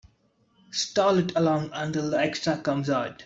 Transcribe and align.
Stall 0.71 1.19
it 1.19 1.33
along 1.35 1.69
until 1.73 2.09
the 2.09 2.17
extra 2.19 2.57
comes 2.57 2.89
out. 2.89 3.17